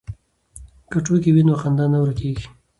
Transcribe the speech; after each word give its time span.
که 0.91 0.97
ټوکې 1.05 1.31
وي 1.35 1.43
نو 1.47 1.53
خندا 1.61 1.85
نه 1.93 1.99
ورکېږي. 2.03 2.45